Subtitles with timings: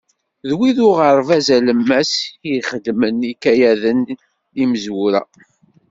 [0.47, 2.11] D wid uɣerbaz alemmas
[2.47, 3.99] i ixeddmen ikayaden
[4.53, 5.21] d imezwura.